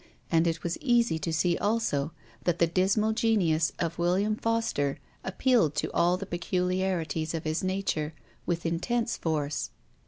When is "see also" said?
1.31-2.11